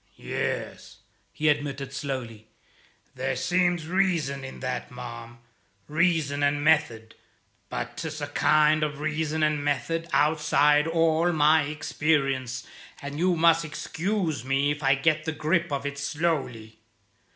[0.17, 0.97] "Yes,"
[1.31, 2.47] he admitted slowly,
[3.13, 5.37] "there seems reason in that, ma'am;
[5.87, 7.13] reason and method.
[7.69, 12.65] But 'tis a kind of reason and method outside all my experience,
[12.99, 16.79] and you must excuse me if I get the grip of it slowly.